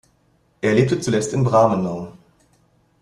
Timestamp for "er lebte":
0.61-0.99